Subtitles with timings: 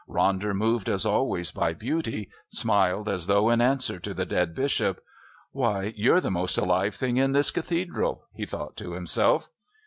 [0.09, 4.99] Ronder, moved as always by beauty, smiled as though in answer to the dead Bishop.
[5.51, 5.93] "Why!
[5.95, 9.49] you're the most alive thing in this Cathedral," he thought to himself.